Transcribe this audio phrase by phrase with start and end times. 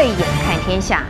[0.00, 1.04] 慧眼看天下。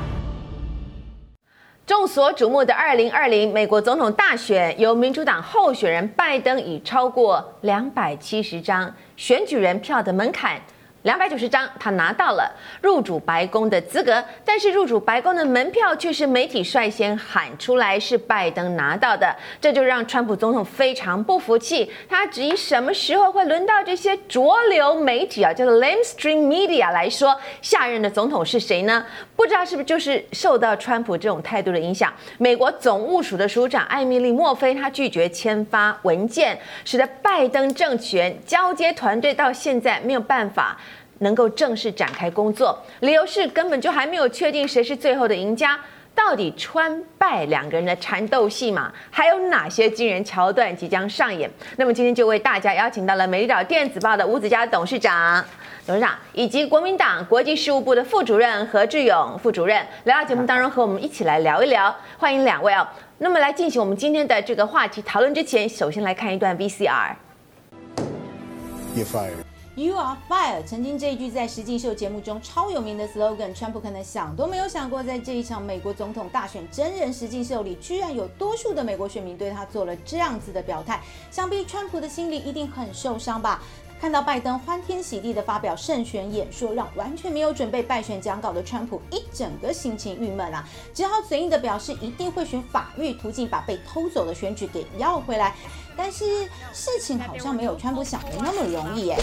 [1.86, 10.60] 众所瞩目的二零二零美国总统大选，由民主党候选人拜登以超过两百七十张选举人票的门槛。
[11.02, 21.90] 两百九十张，他拿到了入主白宫的资格，但是入主白宫的门票却是媒体率先喊出来是拜登拿到的，这就让川普总统非常不服气。
[22.06, 29.02] 他质疑什么时候会轮到这些浊流媒体啊，叫做 lamestream media 来说下任的总统是谁呢？
[29.34, 32.12] 不知道是不是就是受到川普这种态度的影响？
[32.36, 40.78] 美国总务署的署长艾米丽莫菲，他拒绝签发文件，使得拜登政权交接团队到现在没有办法。
[41.20, 45.78] 能够正式展开工作，理由是根本就还没有确定谁是最后的赢家。
[46.12, 51.48] 到底川败两个人的缠斗戏码，还有哪些惊人桥段即将上演？
[51.76, 55.42] 那么今天就为大家邀请到了《美丽岛电子报》的吴子嘉董事长，
[55.86, 61.94] 董事长以及国民党国际事务部的副主任何志勇副主任来到节目当中和我们一起来聊一聊。
[62.18, 62.86] 欢迎两位哦。
[63.18, 67.14] 那么来进行我们今天的这个话题讨论之前，首先来看一段 VCR。
[69.80, 70.64] You are fired。
[70.66, 81.00] 曾经这一句在实境秀节目中超有名的 slogan，川普可能想都没有想过，在这一场美国总统大选真人实境秀里，居然有多数的美国选民对他做了这样子的表态。
[81.30, 83.62] 想必川普的心里一定很受伤吧？
[84.00, 95.54] 看到拜登欢天喜地的发表胜选演说，让完全没有准备败选讲稿的川普一整个心情郁闷啊，只好嘴硬的表示一定会选法律途径把被偷走的选举给要回来。
[95.94, 99.18] 但是事情好像没有川普想的那么容易耶。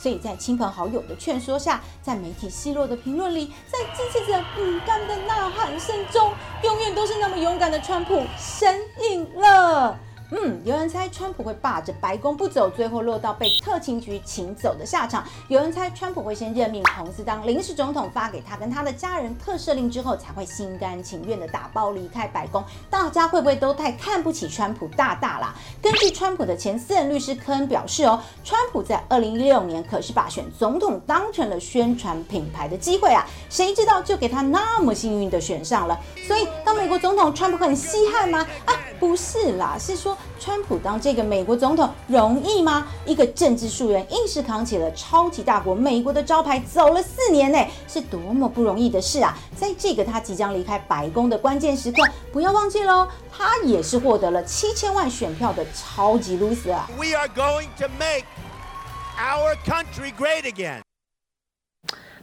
[0.00, 6.32] 所以在亲朋好友的劝说下，在媒体奚落的评论里，在支持者不甘的呐喊声中，
[6.64, 9.98] 永远都是那么勇敢的川普神隐了。
[10.32, 15.24] 嗯，有人猜川普会霸着白宫不走，最后落到被特勤局请走的下场。
[15.48, 22.62] 有人猜川普会先任命彭斯当临时总统，发给他跟他的家人特赦令之后，才会心甘情愿的打包离开白宫。
[22.88, 25.52] 大家会不会都太看不起川普大大啦？
[25.82, 35.98] 根据川普的前私人律师科恩表示哦，川普在二零一六年可是把选总统当成了宣传品牌的机会啊，谁知道就给他那么幸运的选上了。
[36.28, 38.46] 所以当美国总统，川普很稀罕吗？
[38.64, 40.16] 啊，不是啦，是说。
[40.38, 42.86] 川普当这个美国总统容易吗？
[43.04, 49.36] 一个政治素人硬是扛起了超级大国美国的招牌，走了四年呢，是多么不容易的事啊！
[49.56, 58.24] 在这个他即将离开白宫的关键时刻，不要忘记喽，他也是获得了七千万选票的超级 loser 啊！We are going to make
[59.18, 60.80] our country great again。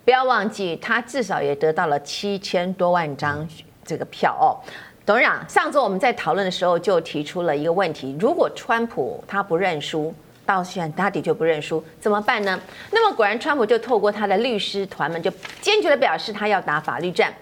[0.04, 3.48] 不要忘记，他至少也得到了七千多万张
[3.84, 4.64] 这个票哦。
[5.08, 10.14] 董事长，上周我们在讨论的时候就提出了一个问题：如果川普他不认输，
[10.46, 12.60] 到现在他的确不认输，怎么办呢？
[12.92, 15.32] 那么果然，川普就透过他的律师团们，就
[15.62, 17.34] 坚决的表示他要打法律战。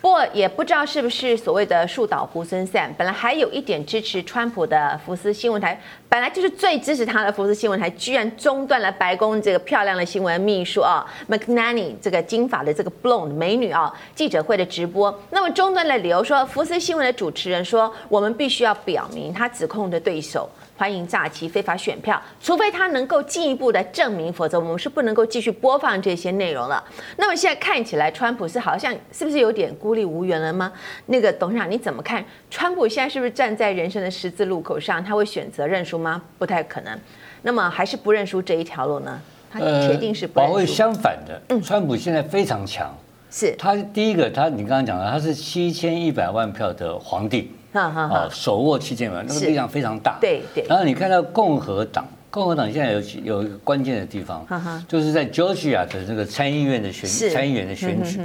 [0.00, 5.78] 不过也不知道是不是所谓的树倒猢狲散，本来还有一点支持川普的福斯新闻台，
[6.08, 15.12] 本来就是最支持他的福斯新闻台，居然中断了白宫这个漂亮的新闻秘书啊，McNanny 这个金发的这个 blonde 美女啊记者会的直播。
[15.30, 20.48] 那么中断的理由说，福斯新闻的主持人说，我们必须要表明他指控的对手。
[20.78, 26.82] 欢迎诈欺、非法选票，除非他能够进一步的证明，否则我们是不能够继续播放这些内容了。
[27.16, 30.72] 那么现在看起来，川普是好像是不是有点孤立无援了吗？
[31.06, 32.24] 那个董事长你怎么看？
[32.48, 35.04] 川普现在是不是站在人生的十字路口上？
[35.04, 36.22] 他会选择认输吗？
[36.38, 36.96] 不太可能。
[37.42, 39.20] 那么还是不认输这一条路呢？
[39.50, 40.54] 他决定是不认输。
[40.54, 42.96] 保卫相反的，川普现在非常强。
[43.32, 47.52] 是他第一个，他你刚刚讲的，他是七千一百万票的皇帝。
[47.82, 50.18] 啊，手握七千万，那个力量非常大。
[50.20, 50.64] 对对。
[50.68, 54.46] 然后你看到共和党，共和党现在有有一个关键的地方，
[54.88, 58.20] 就是在 Georgia 的这个参议院的选参议员的选举，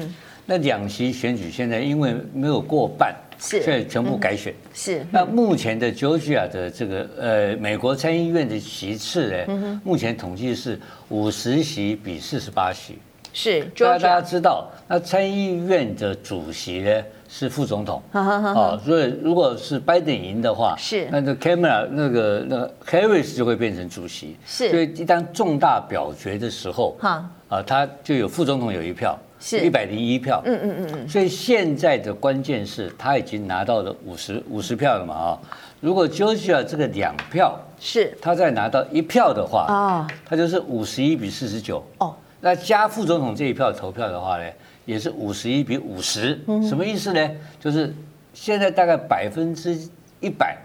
[0.45, 4.53] 那两席选举现在因为没有过半，是，所以全部改选。
[4.73, 5.05] 是。
[5.09, 10.79] 那目前的 Georgia 的这个呃美国参议院的席次呢，目前统计是
[11.09, 12.97] 五十席比四十八席。
[13.31, 13.63] 是。
[13.77, 17.01] 大家知道，那参议院的主席呢？
[17.35, 21.07] 是副总统，哦，所以如果是拜登赢的话，是。
[21.11, 27.27] 那个 Camera 那个那个 Harris 就会变成主席，是，所以一旦重大表决的时候，哈。
[27.49, 29.59] 啊，他就有副总统有一票，是。
[29.61, 35.39] 一百零一票，嗯嗯嗯嗯，所以现在的关键是他已经拿到了五十五十票了嘛啊，
[35.81, 38.15] 如果 Georgia 这个两票是。
[38.21, 44.47] 他再拿到一票的话，啊，他就是五十一比四十九，哦，那加副总统这一票投票的话呢？
[44.85, 47.29] 也是五十一比五十，什么意思呢？
[47.59, 47.93] 就是
[48.33, 49.77] 现在大概百分之
[50.19, 50.57] 一百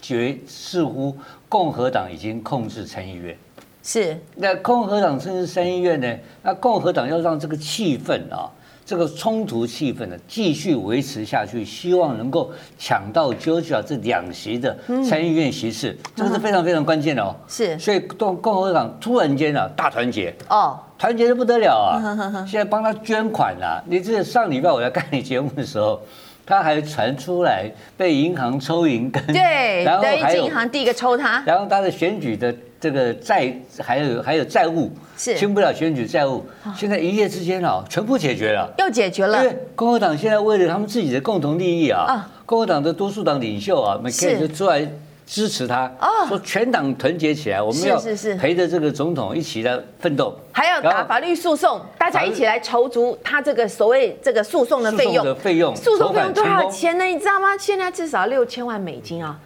[0.00, 1.16] 觉似乎
[1.48, 3.36] 共和党已经控制参议院。
[3.82, 4.18] 是。
[4.34, 6.16] 那共和党甚至参议院呢？
[6.42, 8.50] 那共和党要让这个气氛啊。
[8.86, 14.76] 这个冲突气氛呢，继续维持下去，希望能够抢到 Georgia 这两席的
[15.08, 17.34] 参议院席次，这个是非常非常关键的哦。
[17.48, 22.44] 是，所以共共和党突然间啊，大团结哦，团结的不得了啊！
[22.46, 25.98] 现在帮他捐款啊，你这上礼拜我在看你节目的时候，
[26.44, 32.54] 他还传出来被银行抽银根，对，然后还有银行第一个抽他，然后他的选举的。
[32.80, 35.34] 这个债还有还有债务，是。
[35.36, 36.44] 清不了选举债务，
[36.76, 39.42] 现在一夜之间啊，全部解决了，又解决了。
[39.42, 44.86] 因为共和党现在为了他们自己的共同利益啊，共和党的多数党领袖啊，McCain 就出来
[45.26, 45.90] 支持他，
[46.28, 47.98] 说全党团结起来，我们要
[48.38, 55.24] 陪着这个总统一起来奋斗，还要打法律诉讼，大家一起来筹足他这个所谓这个诉讼的费用。
[55.24, 57.04] 的费用，诉讼费用多少钱呢？
[57.04, 57.56] 你知道吗？
[57.58, 59.38] 现在至少六千万美金啊，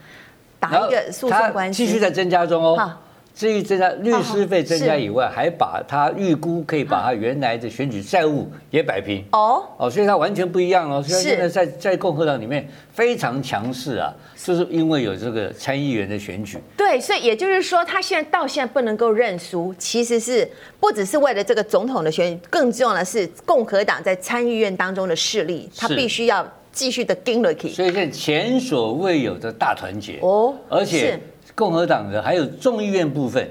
[0.58, 2.92] 打一个诉讼官司，继续在增加中哦。
[3.38, 11.00] 至于增加律师费增加以外，还把他预估可以把他原来的选举债务也摆平哦哦，所以他完全不一样哦。
[11.00, 16.58] 所以现在在在共和党里面非常强势啊，就是因为有这个参议员的选举。
[16.76, 20.50] 对，所以也就是说，他现在到现在不能够认输，其实是
[20.80, 27.68] 不只是为了这个总统的选举，更重要的是共和党在参议院当中的势力，他必须要继续的盯了起。
[27.68, 31.20] 所以，现在前所未有的大团结哦，而且。
[31.58, 33.44] 共和党的还有众议院部分，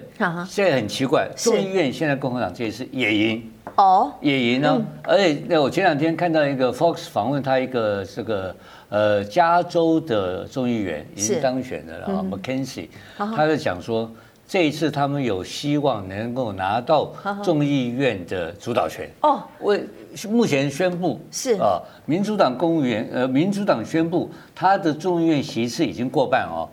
[0.47, 3.43] 现在很奇怪，众议院现在共和党这一次也赢
[3.75, 4.81] 哦，也赢呢。
[5.03, 8.55] 而且那我前两天看到一个 Fox 访问他一个这个
[8.87, 12.87] 呃加州的众议员已经当选的了，McKenzie，
[13.17, 14.09] 他在讲说
[14.47, 17.13] 这一次他们有希望能够拿到
[17.43, 19.09] 众议院的主导权。
[19.19, 19.43] 哦。
[19.59, 19.83] 为
[20.29, 21.55] 目前宣布是。
[21.55, 26.69] 啊，民主党公务员呃，民主党宣布他的众议院席次已经过半哦。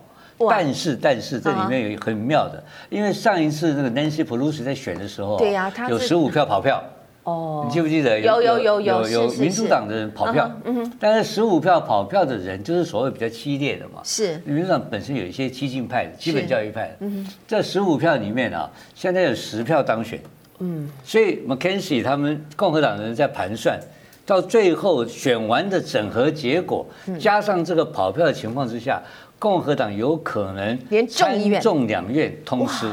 [0.49, 6.83] 但是，但是这里面有很妙的，因为上一次那个 Nancy Pelosi 在选的时候，对呀，有十五票跑票，
[7.23, 8.19] 哦，你记不记得？
[8.19, 14.41] 有有有有有民主党的人跑票，嗯哼，但是十五票跑票的人就是所谓比较激烈的嘛，是。
[14.43, 20.19] 民主党本身有一些激进派的基本教育派，嗯哼，这十五票里面啊，现在有十票当选，
[20.59, 23.79] 嗯，所以 McKenzie 他们共和党人在盘算，
[24.25, 26.85] 到最后选完的整合结果，
[27.17, 29.01] 加上这个跑票的情况之下。
[29.37, 32.89] 共和党有可能连参众两院通吃，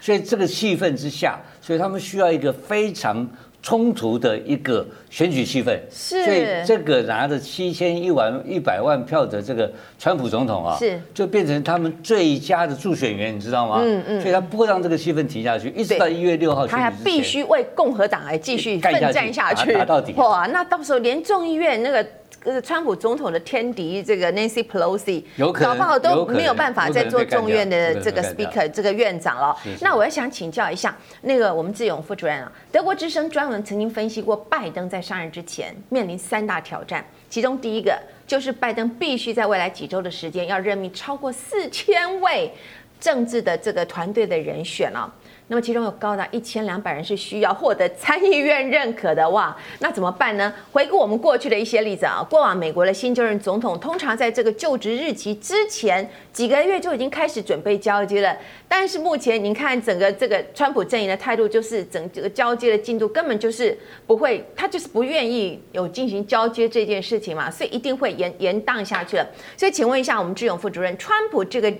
[0.00, 3.28] 所以这个气氛之下，所以他们需要一个非常
[3.62, 5.78] 冲突的一个选举气氛。
[5.90, 13.80] 是，所以这个拿着七千一万一百万票的这个川普总统啊，是就变成他们最佳的助选员，你知道吗？
[13.82, 14.20] 嗯嗯。
[14.20, 20.14] 所以他不会让这个气氛停下去，一直到一月六号他还必须为共和党来继续奋战下去，打到底。
[20.14, 22.04] 哇，那到时候连众议院那个。
[22.44, 25.22] 呃，川普总统的天敌这个 Nancy Pelosi，
[25.52, 29.56] 搞不好都没有办法再做众院的这个 Speaker 这个院长了。
[29.80, 37.96] 那我也想请教一下，那个我们智勇副主任啊，德国之声专门曾经分析过，拜登在上任之前面临三大挑战，其中第一个
[38.26, 42.50] 就是拜登必须在未来几周的时间要任命超过四千位
[42.98, 45.12] 政治的这个团队的人选了。
[45.48, 50.52] 那么其中有高达一千两百人是需要获得参议院认可的哇，那怎么办呢？
[50.72, 58.34] 回顾我们过去的一些例子啊，过往美国的新就任总统通常在这个就职日期之前几个月就已经开始准备交接了，
[58.66, 69.26] 但是目前您看整个这个川普阵营的态度就是整个交接的进度根本就是不会，他就是不愿意有进行交接这件事情嘛，所以一定会延延宕下去了。
[69.56, 71.70] 所以请问一下我们智勇副主任，川普这个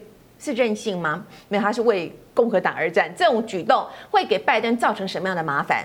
[0.43, 1.25] 是任性吗？
[1.49, 2.13] 没有，他是为。
[2.35, 5.85] 共和党而战，这种举动会给拜登造成什么样的麻烦？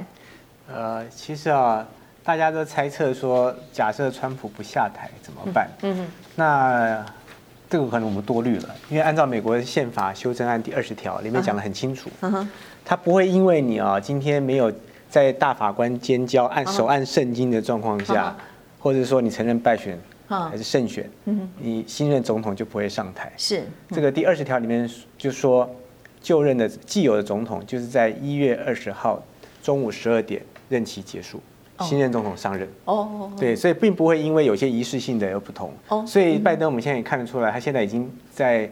[0.74, 1.86] 呃，其实啊，
[2.24, 5.68] 大家都猜测说，假设川普不下台怎么办？
[5.82, 7.06] 嗯哼，那
[7.70, 12.50] 这个可能我们多虑了，因为按照美国宪法修正案第二十条里面讲得很清楚，嗯，
[12.86, 14.72] 他不会因为你啊今天没有
[15.10, 18.34] 在大法官监交按手按圣经的状况下，
[18.80, 23.32] 或者说你承认败选还是胜选，嗯，你新任总统就不会上台。
[23.38, 25.70] 是这个第二十条里面就说。
[26.20, 29.24] 就任的既有的总统就是在一月二十号
[29.64, 31.40] 中午十二点任期结束，
[31.82, 32.68] 新任总统上任。
[32.84, 35.72] 哦，对，所以并不会因为有些仪式性的而不同。
[35.88, 38.70] 哦，所以拜登我们现在也看得出来，他现在已经在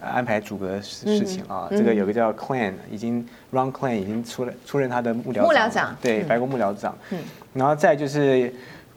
[0.00, 1.68] 安排组阁事事情啊。
[1.70, 6.96] 这个有个叫 Klain，已经 Ron Klain 已经出了出任他的幕僚幕僚长，对，白宫幕僚长。
[7.10, 7.18] 嗯，
[7.52, 8.52] 然后再就是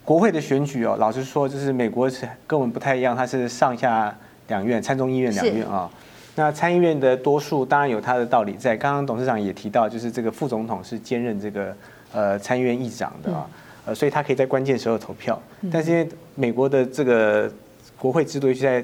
[0.09, 4.11] 国会的选举哦，老实说，就是美国是跟我们不太一样，它是上下
[4.47, 5.87] 两院，参众议院两院啊。
[6.33, 8.75] 那参议院的多数当然有他的道理在。
[8.75, 11.75] 刚刚董事长也提到，就是这个副总统是兼任这个
[12.11, 13.47] 呃参议院议长的啊，
[13.85, 15.39] 呃，所以他可以在关键时候投票。
[15.71, 17.47] 但是因为美国的这个
[17.95, 18.83] 国会制度是在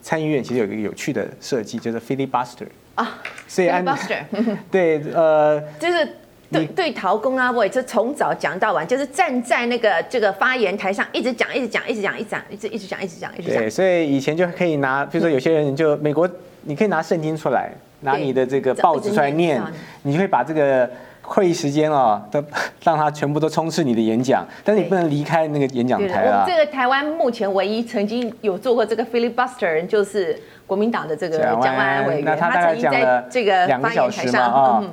[0.00, 4.22] 参议院其实有一个有趣的设计，就是 filibuster 啊，所以 filibuster
[4.70, 6.08] 对呃，就是
[6.50, 13.60] 对对陶工啊，我这从早讲到晚，就是站在那个这个发言台上一直讲，一直讲，一直讲，一直讲，一直一直讲，一直讲，一直讲。
[13.60, 16.28] 对，所以以前就可以拿，比如说有些人就美国，
[16.62, 19.62] 你可以拿圣经出来，拿你的这个报纸出来念，
[20.02, 20.88] 你就会把这个。
[21.22, 22.42] 会议时间哦，都
[22.82, 26.44] 让他全部都充斥你的演讲，但是你不能离开那个演讲台啊。
[26.44, 34.84] 这个台湾目前唯一曾经有做过这个 filibuster 人，就是国民党的这个蒋万安委员，那他大概讲了这个两个小时嘛啊，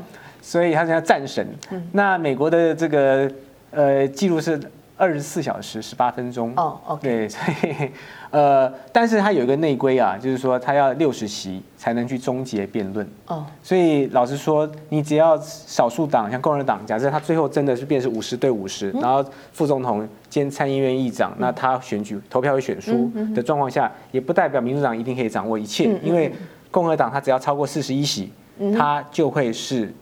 [0.48, 1.46] 所以他是要战神。
[1.92, 3.30] 那美国的这个
[3.70, 4.58] 呃记录是
[4.96, 6.54] 二十四小时十八分钟。
[6.56, 7.92] 哦，OK，对， 所以。
[8.30, 13.06] 呃，但是他有一个内规啊，就是说他要六十席才能去终结辩论。
[13.27, 26.32] 哦，所以老实说，你只要少数党像共和党，假设他最后真的是变成五十对五十，然后副总统兼参议院议长，那他选举投票会选输的状况下，也不代表民主党一定可以掌握一切，因为
[26.72, 28.32] 共和党他只要超过四十一席，
[28.77, 29.94] 他就会是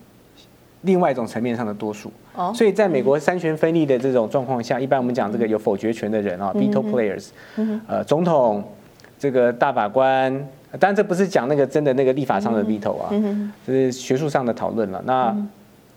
[0.86, 2.12] 另外一种层面上的多数。
[2.54, 7.28] 所以，在美国三权分立的这种状况下，一般我们讲这个有否决权的人啊，veto players，
[7.88, 8.64] 呃，总统，
[9.18, 10.32] 这个大法官，
[10.80, 13.10] 当然这不是讲那个真的那个立法上的 veto 啊，
[13.66, 15.02] 这是学术上的讨论了。
[15.06, 15.36] 那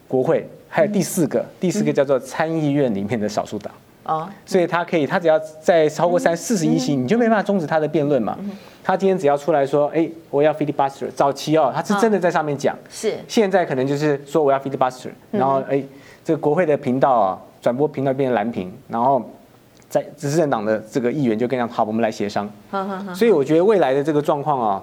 [0.07, 3.73] 国会还有第四个，第四个叫做参议院里面的少数党。
[4.04, 8.38] 哦，所以他可以，他只要在超过三四十一席，你就没办法终止他的辩论嘛。
[8.88, 15.85] 他今天只要出来说，哎，我要 filibuster，早期哦，他是真的在上面讲，是，现在可能就是说我要 filibuster，然后哎。
[16.25, 19.23] 这个国会的频道啊，转播频道变成蓝屏，然后
[19.88, 22.47] 在执政党的这个议员就跟他好，我们来协商。
[23.14, 24.83] 所以我觉得未来的这个状况啊，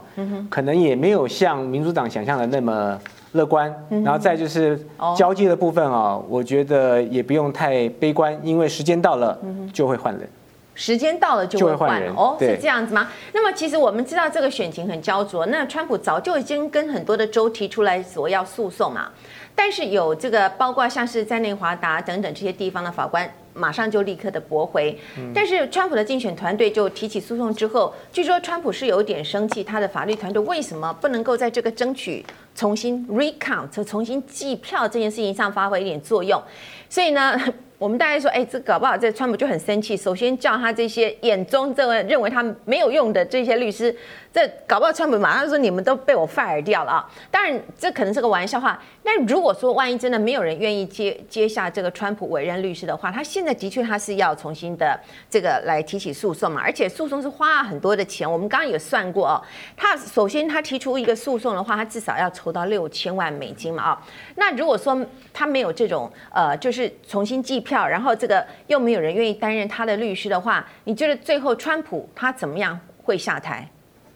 [0.50, 3.00] 可能也没有像民主党想象的那么
[3.34, 3.72] 乐观。
[4.04, 4.84] 然后再就是
[5.16, 9.40] 交接的部分啊，我觉得也不用太悲观，因为时间到了
[9.72, 10.28] 就会换人。
[10.76, 13.10] 时间到了就会换人哦，是这样子吗？
[13.34, 19.10] 那么其实我们知道这个选情很焦灼，那川普早就已经跟很多的州提出来索要诉讼嘛。
[19.58, 25.00] 但是有这个，包括像是在内华达等等这些地方的法官，马上就立刻的驳回。
[25.34, 36.42] 但是川普的竞选团队就提起诉讼之后，据说川普是有点生气，他的法律团队为什么不能够在这个争取重新 recount、重新计票这件事情上发挥一点作用？
[36.90, 37.40] 所以呢，
[37.78, 43.96] 我们大家说，哎，这搞不好这川普就很生气，首先叫他这些眼中这位认为他没有用的这些律师。
[44.32, 47.10] 这搞不好，川普马上说你们都被我 fire 掉了啊！
[47.32, 48.78] 当然，这可能是个玩笑话。
[49.04, 58.30] 那如果说万一真的没有人愿意接接下这个川普委任律师的话，他现在的确他是要重新的这个来提起诉讼嘛，而且诉讼是花了很多的钱。
[58.30, 59.42] 我们刚刚有算过哦，
[59.78, 64.02] 他首先他提出一个诉讼的话，他至少要筹到六千万美金嘛啊。
[64.36, 65.02] 那如果说
[65.32, 73.68] 他没有这种呃，就是重新计票，然后这个又没有人愿意担任他的律师的话，你觉得最后川普他怎么样会下台？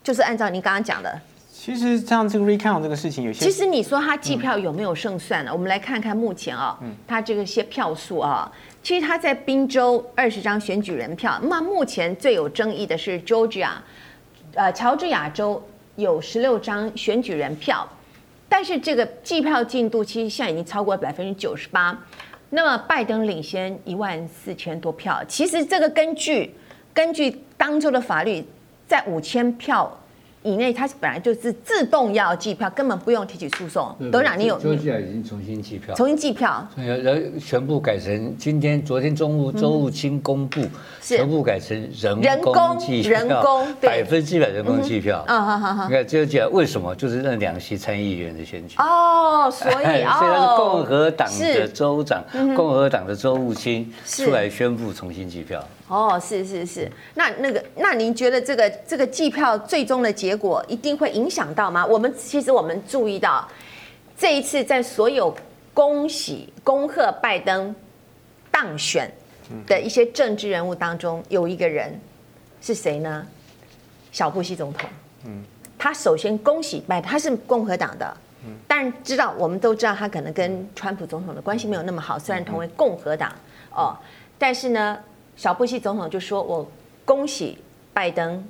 [0.01, 1.20] 就是按照您刚刚讲的，
[1.51, 5.51] 其实像这个 recount 这个事情，有些其实你说他计票有没有胜算呢？
[5.51, 8.50] 嗯、我们来看看目前啊、哦，他这个些票数啊，
[8.82, 13.72] 其实他在宾州二十张选举人票，那目前最有争议的是 Georgia，
[14.56, 15.62] 呃，乔治亚州
[15.98, 17.88] 有十六张选举人票，
[18.48, 21.96] 但是这个计票进度其实现在已经超过百分之九十八，
[22.50, 26.53] 那么拜登领先一万四千多票，其实这个根据
[26.94, 28.46] 根据当州的法律。
[28.89, 29.96] 在五千票
[30.41, 33.93] 以内，他本来就是自动要计票，根本不用提起诉讼。
[34.12, 34.58] 董事长，你有？
[34.58, 40.62] 州议已经重新计票，重新计票，人全部改成今天、昨天中午周务清公布，
[41.01, 45.25] 全部改成人工计票，人工百分之百人工计票。
[45.27, 45.88] 嗯，好好好。
[45.89, 46.96] 你看，就讲为什么？
[46.96, 48.75] 就是那两席参议员的选举。
[48.77, 52.24] 哦，所以哦，虽然是共和党的州长，
[52.55, 55.62] 共和党的周务卿出来宣布重新计票。
[55.89, 61.84] 哦，是是是，那那个，那您觉得这个这个计票最终的结果一定会影响到吗？
[61.84, 63.48] 我们其实我们注意到，
[64.15, 65.36] 这一次在所有
[65.74, 67.75] 恭喜恭贺拜登
[68.51, 69.12] 当选
[69.65, 72.00] 的一些政治人物当中，有一个人
[72.62, 73.25] 是谁呢？
[74.12, 74.88] 小布希总统。
[75.25, 75.43] 嗯，
[75.75, 78.15] 他首先恭喜拜登，他是共和党的，
[78.67, 83.34] 但知道我们都知道他可能跟川普总统的关系没有那么好，虽然同为共和党
[83.72, 83.98] 哦，
[84.38, 85.00] 但是呢。
[85.39, 86.69] 小布希总统就说：“我
[87.05, 87.58] 恭喜
[87.93, 88.46] 拜登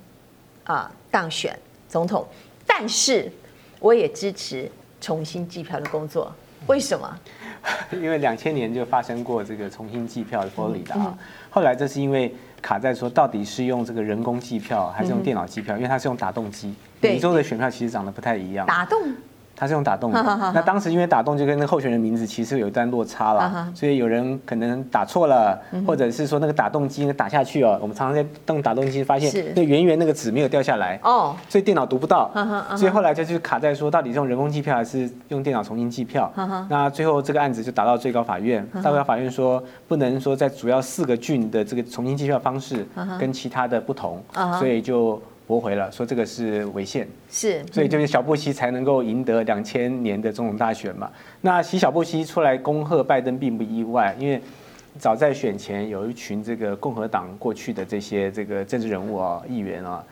[0.63, 1.55] 啊当选
[1.88, 2.27] 总统，
[2.65, 3.31] 但是
[3.79, 4.67] 我也支持
[5.00, 6.34] 重新计票的工作。
[6.65, 7.19] 为什么？
[7.93, 11.15] 因为两千年就发生过这个重新计票的佛罗里达啊。
[11.51, 18.65] 后来这是因为卡在说到底是用这个人工计票还是用电脑计票，因为它是用打洞机，每一州的选票其实长得不太一样。
[18.65, 18.98] 打洞。”
[19.60, 20.24] 他是用打洞的，
[20.54, 32.32] 那当时因为打洞就跟那候选人名字其实有一段落差了，所以有人可能打错了，或者是说那个打洞机打下去哦，我们常常在动打洞机发现那圆圆那个纸没有掉下来哦，所以电脑读不到，
[32.78, 36.32] 所以后来就就卡在说到底是用人工计票还是用电脑重新计票，
[36.70, 42.88] 那最后这个案子就打到最高法院，最高法院说不能说在主要四个郡的这个重新计票方式
[43.20, 44.24] 跟其他的不同，
[44.58, 45.22] 所以就。
[45.50, 51.10] 驳回了，说这个是违宪，是，所以就是小布希才能够赢得两千年的总统大选嘛。
[51.41, 54.39] 那其实小布希出来恭贺拜登并不意外，因为
[55.00, 60.03] 早在选前有一群这个共和党过去的这些这个政治人物啊、议员啊，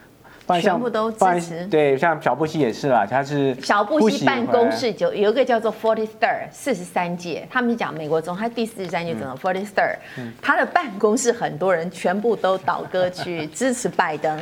[0.60, 1.68] 全部都支持。
[1.68, 9.98] 对，像小布希也是啦，他是小布希办公室就有一个叫做 Forty Third 四十三届，他们讲美国总统他第四十三届总统 Forty Third，
[10.42, 14.36] 他的办公室很多人全部都倒戈去支持拜登。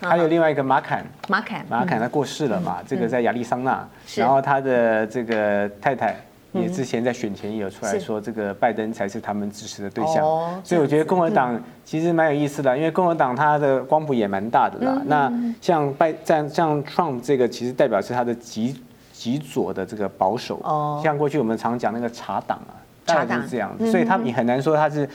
[0.00, 2.78] 还有另外一个马坎，马坎，马坎他过世了嘛？
[2.86, 3.86] 这个在亚利桑那，
[4.16, 6.16] 然后他的这个太太
[6.52, 10.16] 也之前在选前也有出来说，这个拜登才是他们支持的对象。
[10.62, 15.02] 所以我觉得共和党其实蛮有意思的，因为共和党它的光谱也蛮大的啦。
[15.06, 18.80] 那像拜在像 Trump 这个，其实代表是他的极
[19.12, 20.60] 极左的这个保守。
[20.62, 22.72] 哦，像过去我们常讲那个茶党啊，
[23.04, 23.76] 大概就是这样。
[23.90, 25.08] 所以他你很难说他是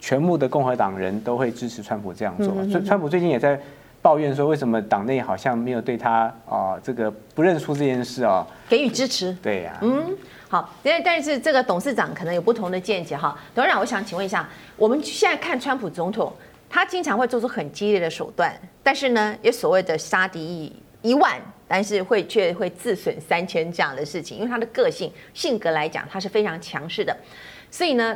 [0.00, 2.48] 全部的共和党人都会支持川普这样做。
[2.70, 3.60] 所以川普最近也在。
[4.04, 9.34] 抱怨说，为什么党内好像没有对他啊这个不认输这件事啊给予支持？
[9.42, 10.14] 对呀，嗯，
[10.46, 13.34] 好，因为但是这个董事长可能有不同的见解哈。
[13.54, 14.46] 董事长，我想请问一下，
[14.76, 16.30] 我们现在看川普总统，
[16.68, 20.70] 他经常会做出很激烈的手段，但是呢，也所谓的杀敌
[21.00, 27.16] 一万，但是会却会自损三千这样的事情，因为他的个性性格来讲，他是非常强势的，
[27.70, 28.14] 所以呢，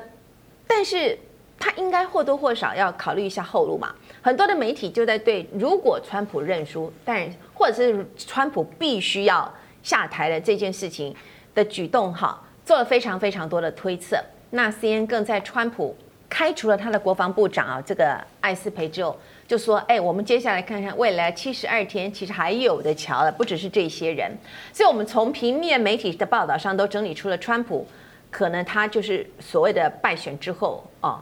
[0.67, 1.19] 但是
[1.59, 3.95] 他应该或多或少要考虑一下后路嘛。
[4.23, 11.15] 很多的媒体就在对，如果川普认输，但或者是川普必须要下台的这件事情
[11.55, 14.17] 的举动，哈，做了非常非常多的推测。
[14.51, 15.97] 那 CNN 更在川普
[16.29, 24.31] 开除了他的国防部长啊，这个艾斯培之后，就说：“哎，我们接下来看看未来七十二天，其实还有的瞧了，不只是这些人。”
[24.73, 27.87] 所以，我们从平面媒体的报道上都整理出了川普
[28.31, 31.19] 可能他就是所谓的败选之后哦，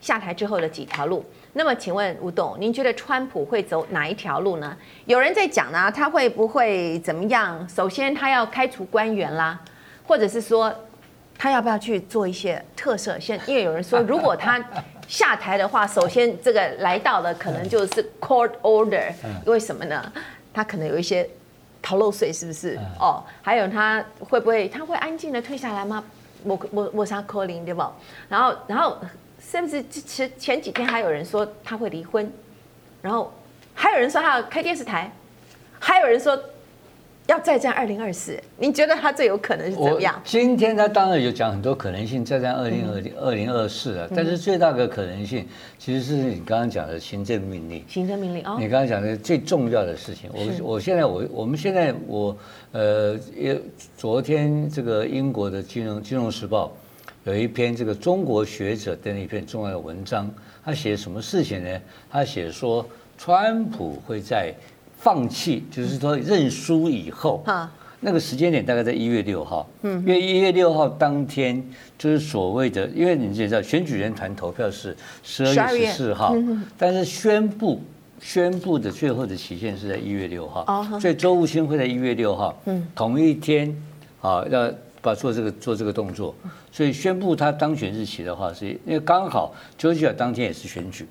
[0.00, 1.24] 下台之后的几条路。
[1.52, 4.76] 那么，请问吴董，您觉得川普会走哪一条路呢？
[5.06, 7.68] 有人在讲呢，他会不会怎么样？
[7.68, 9.58] 首先，他要开除官员啦，
[10.06, 10.72] 或者是说，
[11.36, 13.18] 他要不要去做一些特色？
[13.18, 14.64] 现因为有人说， 如果他
[15.08, 19.10] 下台的话，首先这个来到的可能就是 court order，
[19.44, 20.12] 因为什么呢？
[20.54, 21.28] 他可能有一些
[21.82, 22.78] 逃漏税，是不是？
[23.00, 26.04] 哦，还有他会不会他会安静的退下来吗？
[26.44, 27.92] 我我我想 calling 对吧？
[28.28, 28.96] 然后然后。
[29.40, 32.30] 甚至前前几天还有人说他会离婚，
[33.02, 33.32] 然后
[33.74, 35.10] 还有人说他要开电视台，
[35.78, 36.38] 还有人说
[37.26, 38.38] 要再战二零二四。
[38.58, 40.20] 你觉得他最有可能是怎么样？
[40.24, 44.06] 今天他当然有讲很多可能性，再战二零二零二零二四啊。
[44.14, 45.48] 但是最大的可能性
[45.78, 47.82] 其实是你刚刚讲的行政命令。
[47.88, 48.56] 行政命令哦。
[48.58, 52.36] 你刚刚讲的最重要的事情，我我现在我我们现在我
[52.72, 53.60] 呃也
[53.96, 56.70] 昨天这个英国的金融金融时报。
[57.24, 60.30] 有一篇这个中国学者的一篇重要的文章，
[60.64, 61.80] 他写什么事情呢？
[62.10, 62.84] 他写说，
[63.18, 64.54] 川普会在
[64.96, 67.44] 放弃，就是说认输以后，
[68.00, 71.62] 那个时间点大概在一月六号，嗯因为一月六号当天
[71.98, 76.34] 就是所谓的，因为你知道选举人团投票是十二月十四号，
[76.78, 77.82] 但是宣布
[78.18, 82.58] 宣布的最后的期限是在一月六号，所以周务卿会在一月六号，
[82.94, 83.76] 同一天
[84.22, 84.72] 啊要。
[85.02, 86.34] 把做这个做这个动作，
[86.70, 91.06] 所以宣布他当选日期的话，是因为刚好丘吉尔当天也是选举，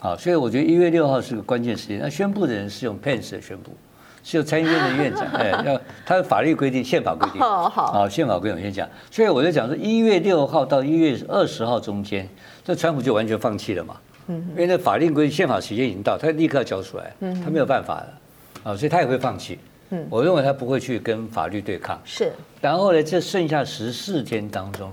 [0.00, 1.98] 啊，所以我觉得一月六号是个关键时间。
[2.00, 3.76] 那宣布的人是用 Pence 的宣布，
[4.24, 8.88] 是由参议院的院长， 哎，要他的法律规定，宪法规定，好，好，啊，宪法规定我先讲。
[9.10, 12.26] 所以我就讲说，一月六号到一月二十号中间，
[12.64, 13.96] 这川普就完全放弃了嘛，
[14.28, 18.08] 嗯，因为那法令规定，宪法时间已经到，他立刻要交出来，嗯，他没有办法了，
[18.64, 19.58] 啊，所以他也会放弃。
[19.90, 22.00] 嗯，我认为他不会去跟法律对抗。
[22.04, 24.92] 是，然后呢，这剩下十四天当中，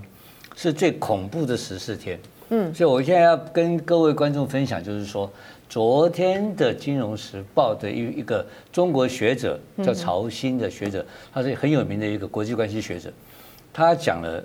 [0.56, 2.20] 是最恐怖的十四天。
[2.50, 5.32] 嗯，所以我现在要跟各位观众分享，就是说，
[5.68, 13.12] 昨天的《金融时报》的一一个中国学者叫曹鑫的学者，他是很有名的一个国际关系学者，
[13.74, 14.44] 他讲了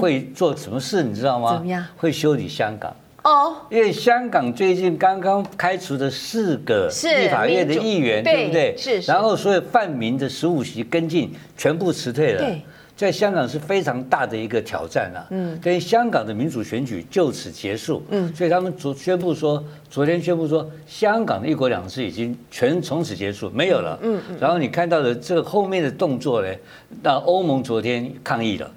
[0.00, 1.54] 会做什么事，你知道吗？
[1.54, 1.84] 怎么样？
[1.96, 2.94] 会修理香港。
[3.22, 8.74] 哦，因为香港最近刚刚开除的四个立法院的议员，对不对？
[8.76, 9.00] 是。
[9.00, 12.40] 然后所有泛民的十五席跟进全部辞退了。
[12.40, 12.62] 对。
[12.96, 15.24] 在香港是非常大的一个挑战啊。
[15.30, 18.02] 嗯，等于香港的民主选举就此结束。
[18.10, 23.98] 嗯，所以他们昨宣布说，昨天宣布说，香港的一国两制已经全从此结束，没有了。
[24.02, 24.36] 嗯嗯。
[24.38, 26.48] 然后你看到的这个后面的动作呢，
[27.02, 28.70] 那欧盟昨天抗议了。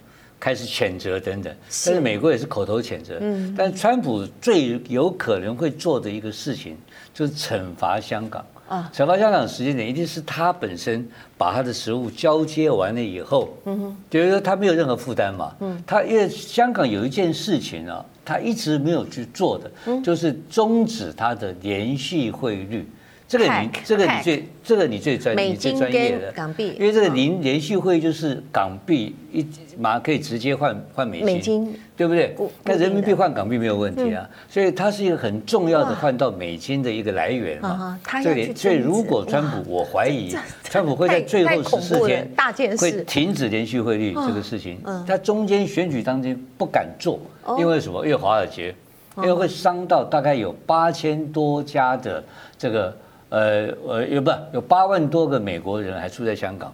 [0.44, 3.18] 开始谴责等等，但是美国也是口头谴责。
[3.22, 6.76] 嗯，但川普最有可能会做的一个事情，
[7.14, 8.46] 就是惩罚香港。
[8.68, 13.58] 啊，惩罚香港的时间点一定是他本身把他的食物交接完了以后。
[13.64, 15.56] 嗯哼，就是说他没有任何负担嘛。
[15.62, 22.86] 嗯，他因为香港有一件事情啊，他一直没有去做的，就是终止他的联系汇率。
[23.34, 29.44] 这个你这个你最这个你最专你最专业的港币，因为这个联联系汇就是港币一
[29.76, 32.36] 马上可以直接换换美金，美金对不对？
[32.64, 38.00] 那人民币换港币没有问题啊，所以它是一个很重要的换到美金的一个来源嘛。
[38.24, 42.32] 这里所以如果川普，我怀疑川普会在最后十四天
[42.78, 47.20] 会停止连续汇率这个事情，他中间选举当中不敢做，
[47.58, 48.06] 因为什么？
[48.06, 48.76] 因为华尔街，
[49.18, 52.24] 因为会伤到大概有八千多家的
[52.60, 52.96] 这个。
[53.34, 56.72] 呃呃，有不有八万多个美国人还住在香港，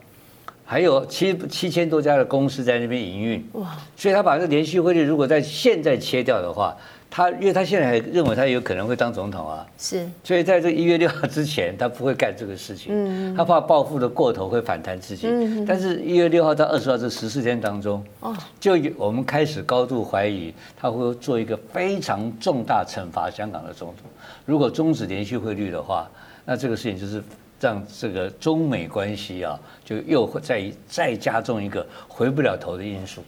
[0.65, 3.77] 还有七七千多家的公司在那边营运，哇！
[3.95, 6.75] 所以他把这个联系汇率如果在现在切掉的话，
[7.09, 24.11] 他因为他现在还认为他有可能会当总统啊，是，所以在这一月六号之前，他不会干这个事情，嗯，他怕报复的过头会反弹自己，嗯，但是一月六号到二十号这十四天当中，哦，就我们开始高度怀疑他会做一个非常重大惩罚香港的总统，
[24.45, 26.05] 如果终止连续汇率的话。
[26.49, 27.21] 那这个事情就是
[27.59, 33.21] 让这个中美关系啊，就又会再再加重一个回不了头的因素。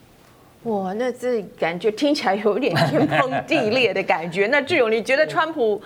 [0.63, 4.47] 哇，那这感觉听起来有点天崩地裂的感觉。
[4.47, 5.79] 那志勇，你觉得川普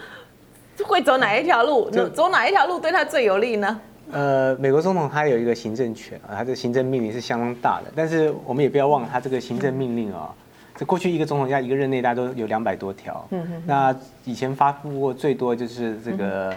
[0.85, 1.89] 会走哪一条路？
[1.89, 3.81] 走哪一条路对他最有利呢？
[4.13, 7.91] 呃，美国总统他有一个行政权啊，他的行政命令是相当大的。
[7.93, 10.33] 但是我们也不要忘了，他这个行政命令啊，
[10.77, 13.27] 在过去一个总统家一个任内，大家都有两百多条。
[13.31, 13.63] 嗯哼。
[13.65, 13.93] 那
[14.23, 16.55] 以前发布过最多就是这个。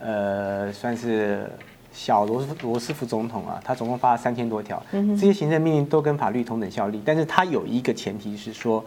[0.00, 1.46] 呃，算是
[1.92, 8.82] 小罗斯罗斯福总统啊，他总共发了三千多条，这些行政命令都跟法律同等效力，但是他有一个前提是说，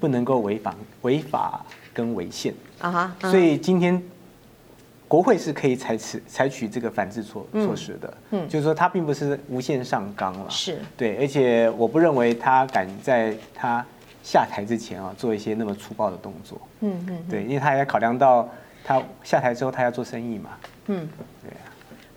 [0.00, 2.52] 不能够违反违法跟违宪。
[2.80, 4.02] 啊哈，所以今天
[5.06, 10.78] 国会是可以采取采取这个反制措措施的，嗯，就是说他并不是无限上纲了，是。
[10.96, 13.84] 对，而且我不认为他敢在他
[14.24, 18.48] 下台之前啊做一些那么粗暴的动作，嗯嗯，对，因为他也考量到。
[18.86, 20.50] 他下台之后，他要做生意嘛？
[20.86, 21.08] 嗯，
[21.42, 21.66] 对啊，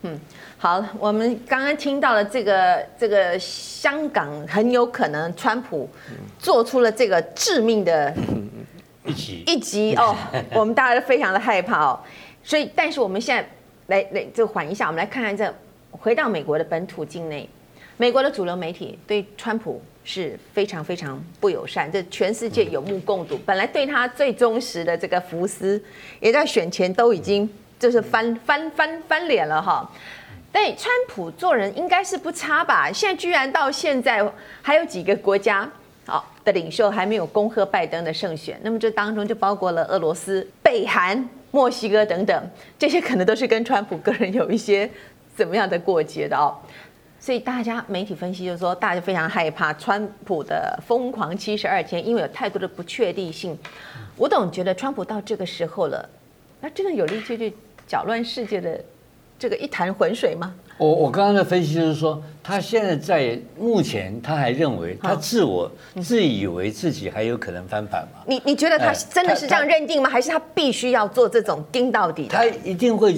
[0.02, 0.20] 嗯，
[0.56, 5.90] 好，我们刚刚听到了这个这个香港很有可能川普
[6.38, 8.14] 做出了这个致命的
[9.04, 10.16] 一击一击哦，
[10.54, 11.98] 我们大家都非常的害怕哦。
[12.44, 13.48] 所以，但是我们现在
[13.88, 15.52] 来来就缓一下，我们来看看这
[15.90, 17.48] 回到美国的本土境内，
[17.96, 19.82] 美国的主流媒体对川普。
[20.04, 23.38] 是非常非常不友善，这全世界有目共睹。
[23.44, 25.82] 本来对他最忠实的这个福斯，
[26.20, 29.88] 也在选前都已经就是翻翻翻翻脸了哈。
[30.52, 32.90] 但川普做人应该是不差吧？
[32.90, 34.28] 现在居然到现在
[34.62, 35.70] 还有几个国家
[36.06, 44.90] 好的领袖还没有恭贺拜登的胜选，那么这当中就包括了俄罗斯、北韩、墨西哥等等，这些可能都是跟川普个人有一些
[45.36, 46.56] 怎么样的过节的哦。
[47.20, 53.56] 所以大家媒体分析就是说，大家非常害怕川普的疯狂七十二天，因为有太多的不确定性。
[54.16, 56.08] 我总觉得川普到这个时候了，
[56.62, 57.52] 那真的有力气去
[57.86, 58.82] 搅乱世界的
[59.38, 60.54] 这个一潭浑水吗？
[60.78, 65.70] 我我刚刚的分析就是说，他现在在目前他还认为他自我
[66.02, 68.22] 自以为自己还有可能翻盘吗？
[68.26, 70.08] 你你觉得他真的是这样认定吗？
[70.08, 72.28] 还是他必须要做这种盯到底？
[72.28, 73.14] 他一定会。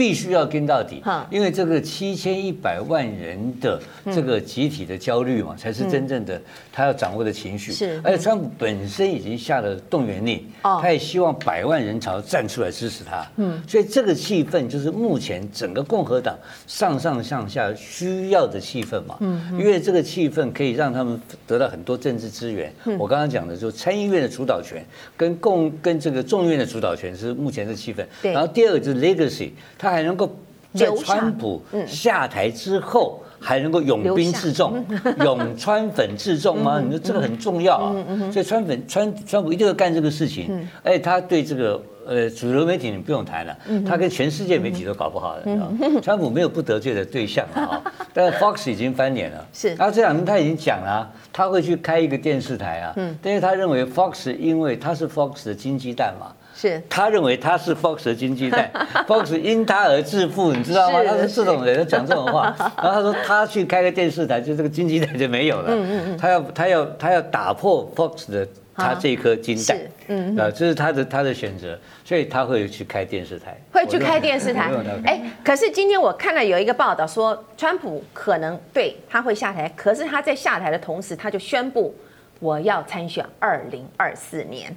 [0.00, 6.40] 必须要跟到底，因为这个七千一百万人的这个集体的焦虑嘛，才是真正的
[6.72, 7.70] 他要掌握的情绪。
[7.70, 13.30] 是，而且川普本身已经下了动员令，他也希望百万人潮站出来支持他。
[13.36, 16.34] 嗯，所以这个气氛就是目前整个共和党
[16.66, 19.18] 上上上下需要的气氛嘛。
[19.20, 22.72] 嗯，因为这个气氛可以让他们得到很多政治资源。
[22.98, 24.82] 我刚刚讲的就参议院的主导权
[25.14, 28.02] 跟共跟这个众议院的主导权是目前的气氛。
[28.22, 29.89] 对，然后第二个就是 legacy，他。
[29.90, 30.28] 还能够
[30.74, 34.84] 在川普下台之后，还能够拥兵自重，
[35.24, 36.80] 拥川粉自重吗？
[36.80, 37.94] 你说这个很重要啊。
[38.32, 40.68] 所以川粉川川普一定要干这个事情。
[40.82, 45.72] 哎，他对这个呃主流媒体你不用谈了，他跟全世界媒体都搞不好了。
[46.02, 47.82] 川普没有不得罪的对象啊，
[48.14, 49.44] 但是 Fox 已经翻脸了。
[49.52, 52.92] 是，然后这两天他已经讲了，他会去开一个电视台啊。
[52.96, 56.32] 嗯，但是他认为 Fox 因为他是 Fox 的金鸡蛋嘛。
[56.60, 58.70] 是，他认为他是 Fox 的经济带
[59.08, 61.00] ，Fox 因他而致富，你知道吗？
[61.02, 62.54] 他是这种人，讲这种话。
[62.76, 65.68] 然后他说他去开个电视台，就这个经济带就没有了。
[65.68, 66.18] 嗯嗯嗯。
[66.18, 74.70] 他要他要他要打破 Fox 的他这颗金蛋，嗯啊，这是他的他的选择，所以他会去开电视台，会去开电视台。
[75.06, 81.94] 哎，可是今天我看了有一个报道说，川普可能对他会下台，可是他在下台的同时，他就宣布
[82.38, 84.76] 我要参选二零二四年。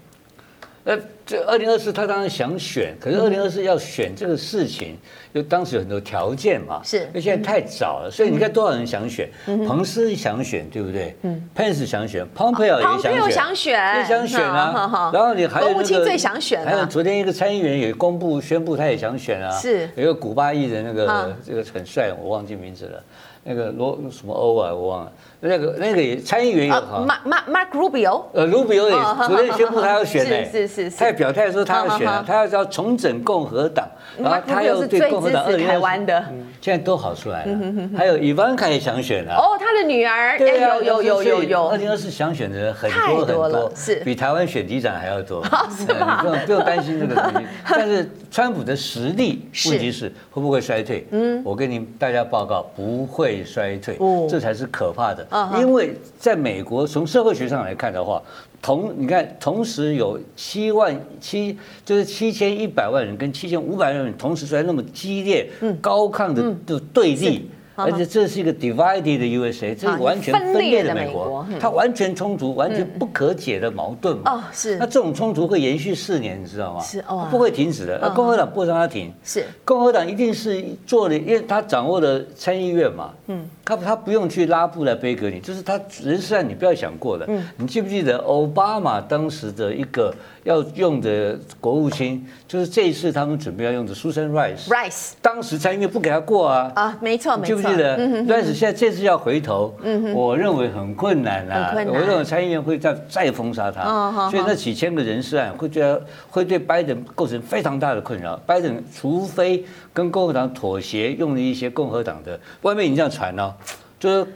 [0.86, 4.98] 呃，这二零二四他当然想选，可是二零二四要选这个事情，
[5.34, 6.82] 就当时有很多条件嘛。
[6.84, 11.16] 是，因为现在太早了，所以你看多少人想选，彭斯想选，对不对？
[11.22, 15.10] 嗯，Pence 想选，Pompeo 也想选，想选，也想选啊。
[15.14, 19.50] 然后你还有那个，最想选，还有昨天一个参议员也公布宣布他也想选啊。
[19.58, 23.02] 是，有一个古巴裔的那个这个很帅，我忘记名字了，
[23.44, 25.12] 那个罗什么欧啊，我忘了。
[25.42, 33.86] 那个那个也参议员有哈，Mark Mark Mark Rubio，呃，Rubio 也昨天宣布他要选呢，是是是，他也表态说他要选，他要要重整共和党，
[34.18, 36.26] 然后他又对共和党二零二四的，
[36.64, 37.60] 现在都好出来了，
[37.94, 43.98] 还有伊万卡也想选啊，哦，他的女儿，对有有有有有，二零二四想选的人很多很多，是。
[43.98, 45.44] 比台湾选里长还要多，
[45.78, 46.20] 是吧？
[46.22, 51.06] 不用不用担心这个东西， 但是川普的实力问题是会不会衰退？
[51.12, 53.98] 嗯，我跟你大家报告不会衰退，
[54.30, 55.28] 这才是可怕的，
[55.60, 55.94] 因为。
[56.18, 58.22] 在美国，从社会学上来看的话，
[58.64, 67.50] 同你看，同时有七万七，就是七千一百万人跟七千五百万人同时出来那么激烈、高亢的的对立。
[67.76, 74.32] 而且这是一个 divided 的 USA，这是完全分裂的美国，它完全冲突，完全不可解的矛盾嘛。
[74.32, 74.78] 哦，是。
[74.78, 76.82] 那这种冲突会延续四年，你知道吗？
[76.82, 78.00] 是哦，不会停止的。
[78.02, 79.12] 那共和党不让它停。
[79.24, 79.46] 是。
[79.66, 83.12] 共和党一定是做的，因为他掌握了参议院嘛。
[83.28, 83.50] 嗯。
[83.66, 87.26] 他他不用去拉布来背给你，就是他人事上你不要想过的。
[87.28, 87.44] 嗯。
[87.58, 90.14] 你记不记得奥巴马当时的一个？
[90.44, 94.68] 要用的国务卿就是这一次他们准备要用的 Susan Rice。
[94.68, 96.72] Rice 当时参议院不给他过啊。
[96.76, 97.56] 啊，没错没错。
[97.56, 99.74] 记不记得？Rice 现在这次要回头，
[100.14, 101.74] 我认为很困难啊。
[101.76, 103.84] 我认为参议院会再再封杀他。
[104.30, 108.36] 所以那几千个人事案会对他会对拜登构成非常大的困扰。
[108.46, 113.56] 拜登除非跟共和党妥协，用了一些共和党的，外面已经这样传了。
[114.04, 114.28] 就是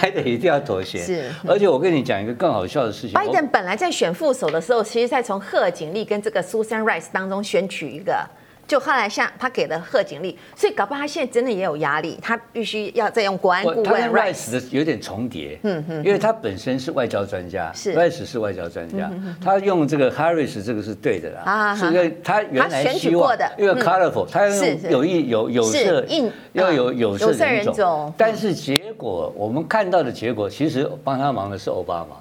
[0.00, 1.30] 拜登一定要妥协，是。
[1.46, 8.26] 而且我跟你讲一个更好笑的事情，拜登本来在选副手的时候，其实在从贺锦丽跟这个 Susan Rice 当中选取一个。
[8.68, 13.82] 就后来像他给了贺锦丽，所以搞不好他现在真的也有压力，他必须要再用国安顾问。
[13.82, 17.94] 他跟 Rice 的有点重叠，嗯嗯，因为他本身是外交专家，是。
[17.94, 19.10] Rice 是外交专家，
[19.42, 26.04] 他用这个 Harris 这个是对的啦，是因为他原来希望，因为 colorful，他要用有意有有色，
[26.52, 32.16] 要有有色人种，但是结果我们看到的结果，其实帮他忙的是奥巴马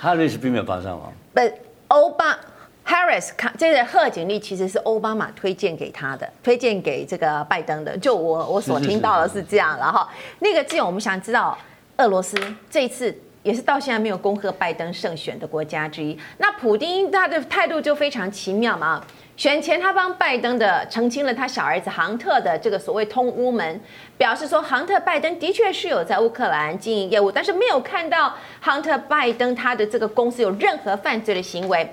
[0.00, 1.12] ，Harris 并没有帮上忙。
[1.34, 1.40] 不，
[1.88, 2.38] 欧巴。
[2.86, 7.96] Harris，看这个贺锦丽其实是奥巴马推荐给他的，推荐给这个拜登的。
[7.96, 10.06] 就我我所听到的是这样，然后
[10.40, 11.56] 那个既然我们想知道，
[11.96, 12.36] 俄罗斯
[12.70, 16.18] 这一次也是到现在没有恭贺拜登胜选的国家之一。
[16.38, 19.02] 那普丁他的态度就非常奇妙嘛，
[19.36, 23.80] 选前他帮拜登的澄清了他小儿子杭特的这个所谓通乌门，
[24.18, 31.90] 表示说杭特拜登的确是有在乌克兰经营业务，但是没有看到杭特拜登他的这个公司有任何犯罪的行为。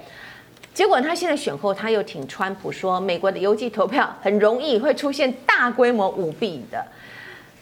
[0.73, 6.84] 结果他现在选后，他又挺川普说，美国的邮寄投票很容易会出现大规模舞弊的。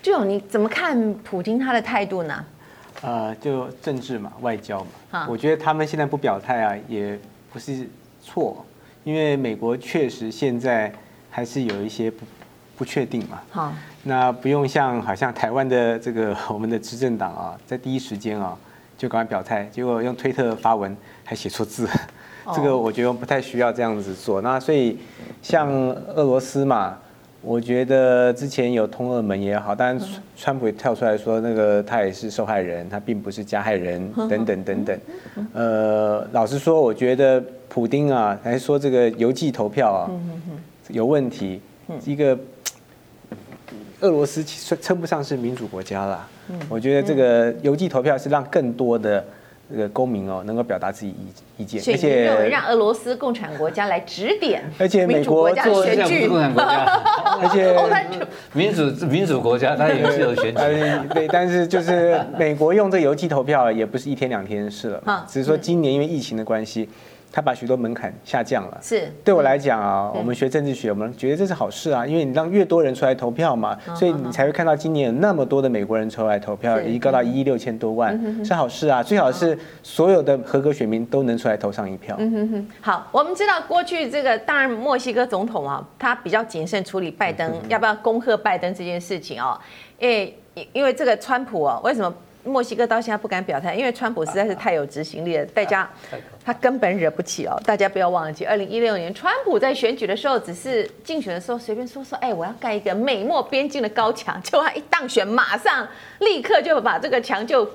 [0.02, 2.45] 这种你怎么看普京他的态度呢？
[3.02, 5.26] 呃，就政治嘛，外交嘛。
[5.28, 7.19] 我觉得他们现在不表态啊，也
[7.52, 7.88] 不是
[8.24, 8.65] 错，
[9.04, 10.93] 因为美国确实现在
[11.32, 12.26] 还是有一些不
[12.78, 13.41] 不确定嘛。
[13.50, 18.56] 好，那不用像好像台湾的这个我们的执政党啊，在第一时间啊
[18.98, 21.89] 就赶快表态，结果用推特发文还写错字。
[22.56, 24.42] 这个我觉得不太需要这样子做。
[24.42, 24.98] 那所以
[25.42, 25.70] 像
[26.16, 26.98] 俄罗斯嘛，
[27.42, 30.00] 我觉得之前有通俄门也好，当然
[30.36, 35.00] 川普也跳出来说，那个他也是受害人，他并不是加害人等等等等。
[35.54, 40.12] 呃，老实说，我觉得普丁啊，还说这个邮寄投票啊
[40.90, 41.62] 有问题。
[42.06, 42.38] 一个
[44.02, 46.28] 俄罗斯其实称不上是民主国家啦。
[46.68, 49.24] 我觉得这个邮寄投票是让更多的。
[49.71, 51.12] 这个公民哦，能够表达自己
[51.58, 56.27] 意意见，而且认为让俄罗斯共产国家来指点，而且美国做选举。
[56.27, 56.86] 共产国家，
[57.41, 57.75] 而且
[58.53, 60.62] 民主民主国家，它也是有选举，
[61.13, 66.89] 对，但是就是美国用这邮寄投票也不是一天两天的事了， 只是说今年因为疫情的关系，
[67.32, 68.78] 他把许多门槛下降了。
[68.82, 79.04] 是，对我来讲啊，我们学政治学，我们觉得这是好事啊，因为你让越多人出来投票嘛，所以你才会看到今年有那么多的美国人出来投票，已经高到一亿六千多万，是好事啊。
[79.04, 82.15] 最好是所有的合格选民都能出来投上一票。
[82.20, 82.68] 嗯哼哼。
[82.82, 89.60] 好，我们知道过去这个，当然墨西哥总统啊，他比较谨慎处理拜登要不要恭贺拜登这件事情哦，
[90.00, 90.38] 因为
[90.74, 92.13] 因为这个川普啊，为什么？
[92.43, 95.88] 墨西哥到现在不敢表态，因为川普实在是太有执行力了，大家
[96.43, 97.60] 他根本惹不起哦。
[97.65, 105.88] 大家不要忘记，二零一六年川普在选举的时候，只是竞选的时候随便说说，哎，我要盖一个美墨边境的高墙，结果他一当选，马上
[106.19, 107.69] 立刻就把这个墙就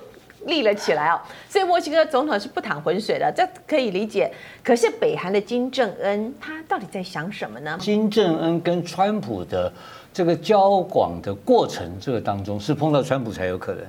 [0.47, 1.21] 立了起来哦。
[1.49, 4.33] 所以墨西哥总统是不淌浑水的，这可以理解。
[4.63, 7.77] 可是北韩的金正恩他到底在想什么呢？
[7.79, 9.71] 金正恩跟川普的
[10.13, 13.85] 这个交往的过程，这个当中是碰到川普才有可能。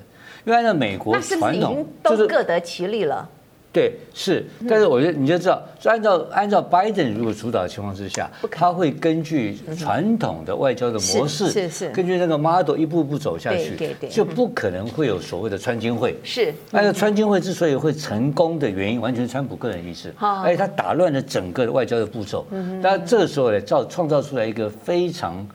[0.45, 3.27] 因为按照美国传统，就是各得其利了？
[3.73, 4.45] 对，是。
[4.69, 13.75] 但是我觉得你就知道，就按照按照拜登如果主导的情况之下，他会根据传统的外交的模式，是是，根据那个 model 一步步走下去，
[14.09, 16.15] 就不可能会有所谓的川金会。
[16.23, 16.53] 是。
[16.71, 22.45] 按照川金会之所以会成功的原因，完全川普个人意志，而且他打乱了整个外交的步骤。
[22.51, 22.79] 嗯。
[22.81, 25.45] 但这个时候呢，造创造出来一个非常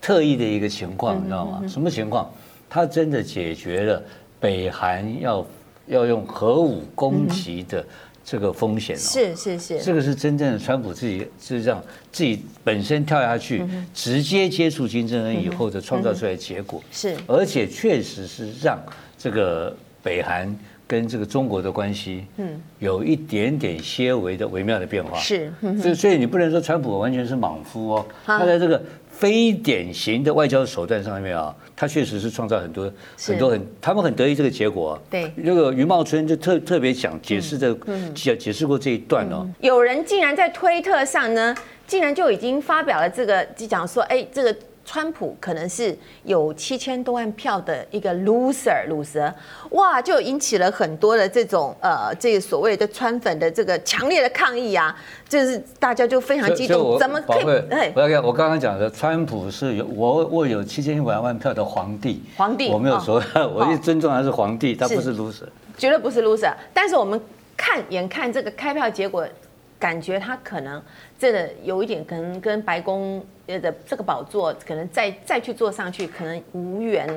[0.00, 1.62] 特异的一个情况，你知道吗？
[1.68, 2.28] 什么情况？
[2.68, 4.02] 他真的解决了。
[4.40, 5.46] 北韩要
[5.86, 7.84] 要用核武攻击的
[8.24, 16.82] 这个风险哦，是是是，这个是真正的川普自己是让自己本身跳下去，直接接触金正恩以后的创造出来的结果。
[16.92, 18.78] 是，而且确实是让
[19.16, 20.54] 这个北韩
[20.86, 25.18] 跟这个中国的关系，嗯，有一点点些微的微妙的变化。
[25.18, 28.82] 是，所以所以你不能说川普完全是莽夫哦，他在这个。
[29.18, 34.96] 非典型的外交手段上面啊，他确实是创造很多很多很，他们很得意这个结果。
[35.10, 37.76] 对，那个余茂春就特特别想解释这
[38.14, 39.44] 解解释过这一段哦。
[39.60, 41.52] 有人竟然在推特上呢，
[41.86, 44.56] 竟然就已经发表了这个，就讲说，哎，这个。
[44.88, 49.30] 川普可能是有七千多万票的一个 loser，loser，
[49.72, 54.96] 哇，就引起了很多的这种呃，这个所谓的川粉的这个强烈的抗议啊，
[55.28, 57.70] 就是大家就非常激动，怎么可以？
[57.70, 65.44] 哎，我要我刚刚讲的，川普是有我我有七千一百万票的皇帝，皇帝，我没有说，哦、 我一尊重他是皇帝，他不是 loser，
[65.76, 66.54] 绝对不是 loser。
[66.72, 67.20] 但是我们
[67.54, 69.28] 看眼看这个开票结果，
[69.78, 70.82] 感觉他可能
[71.18, 73.24] 真的有一点可能跟白宫。
[73.48, 77.08] 的这个宝座可能再再去坐上去，可能无缘，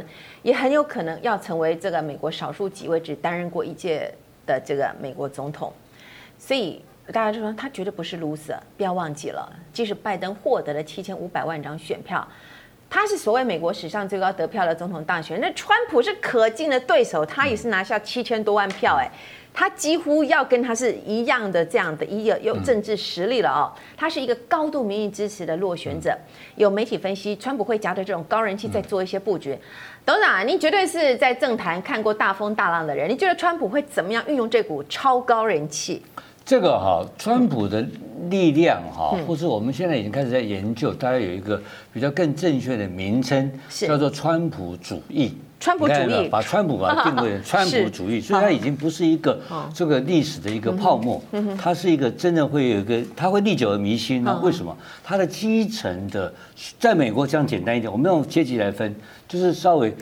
[0.43, 4.09] 也很有可能要成为这个美国少数几位只担任过一届
[4.45, 5.73] 的这个美国总统。
[6.39, 12.25] 所以大家就说他绝对不是 loser，不要忘记了，即使拜登获得了七千五百万张选票，
[12.89, 19.11] 他是所谓美国史上最高得票的总统大选，那川普是可敬的对手，他也是拿下七千多万票，哎。
[19.53, 26.17] 他几乎要跟他是一样的这样的一个有政治实力了哦，他是一个高度民意支持的落选者。
[26.55, 29.57] 有媒体分析，川普会夹着这种高人气在做一些布局。
[30.05, 36.01] 董事长，您绝对是在政坛看过大风大浪的人，你觉得川普会怎么样运用这股超高人气？
[36.43, 37.85] 这个哈，川普的
[38.29, 41.61] 力量哈，或是我们现在已经开始在研究，大家有一个
[41.93, 45.37] 比较更正确的名称，叫做川普主义。
[45.61, 49.39] 川普主义，把川普把它 定位成川普主义，所以它已经不是一个
[49.73, 51.21] 这个历史的一个泡沫，
[51.57, 54.39] 它是一个真的会有一个，它会历久而弥新呢？
[54.41, 54.75] 为什么？
[55.03, 56.33] 它的基层的，
[56.79, 58.93] 在美国这样简单一点，我们用阶级来分，
[59.27, 59.95] 就是稍微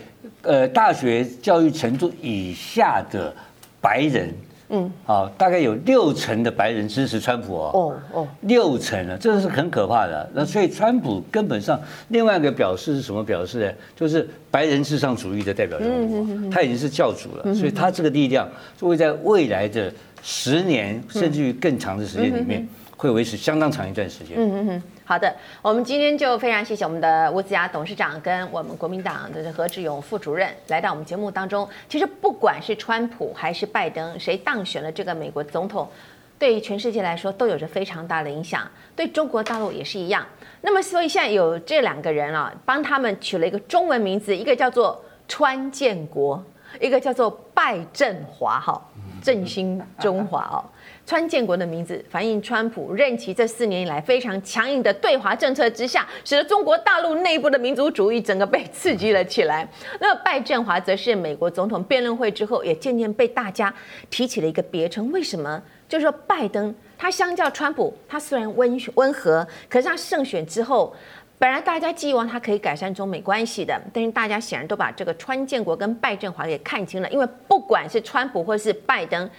[0.44, 3.36] 呃大学教育程度以下的
[3.82, 4.34] 白人。
[4.70, 7.72] 嗯，好，大概有六成的白人支持川普哦。
[7.74, 10.30] 哦哦，六成啊，这是很可怕的。
[10.34, 11.80] 那所以川普根本上
[12.10, 13.72] 另外一个表示是什么表示呢？
[13.96, 17.54] 就是白人至上主义的代表人物，他已经是教主了。
[17.54, 24.38] 所以他这个力量就会在未来的十年甚至于更长的时间里面，会维持相当长一段时间。
[24.38, 24.84] 嗯嗯嗯。
[25.10, 31.68] 好的，我们今天就非常谢谢我们的吴子嘉董事长跟我们国民党的何志勇副主任来到我们节目当中。
[31.90, 35.90] 其实不管是川普还是拜登，谁当选了这个美国总统，
[36.38, 40.24] 对于全世界来说都有着非常大的影响，对中国大陆也是一样。
[40.62, 46.40] 那么所以现在有这两个人啊，帮他们取了一个中文名字，一个叫做川建国，
[46.80, 48.80] 一个叫做拜振华，哈，
[49.24, 50.62] 振兴中华哦。
[51.10, 59.68] 川建国的名字反映川普任期这四年以来非常强硬的对华政策之下，使得中国大陆内部的民族主义整个被刺激了起来。
[60.00, 63.74] 那拜振华则是美国总统辩论会之后，也渐渐被大家
[64.12, 65.12] 提起了一个别称。
[65.12, 65.60] 为什么？
[65.88, 70.96] 就是说拜登他相较川普，他虽然温温和，可是他胜选之后。
[71.40, 79.30] 本来大家寄望他可以改善中美关系的，但是大家显然都把这个川建国跟拜振华给看清了，因为不管是川普或是拜登，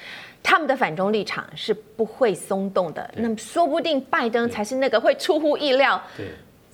[0.42, 3.08] 他们的反中立场是不会松动的。
[3.16, 6.02] 那么说不定拜登才是那个会出乎意料，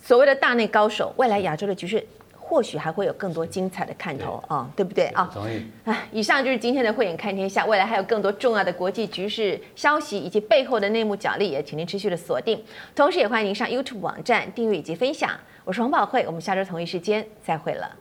[0.01, 2.07] 所谓的大内高手，未来亚洲的局势。
[2.49, 5.29] 或许还会有更多精彩的看头啊、哦，对不对啊？
[5.35, 5.67] 同意。
[5.85, 12.63] 哎，以上就是今天的慧眼看天下，未来还有更多重要的国际局势消息以及背后的内幕角力，也请您持续的锁定。
[12.95, 15.31] 同时，也欢迎您上 YouTube 网站订阅以及分享。
[15.65, 17.97] 我是黄宝慧，我们下周同一时间再会了。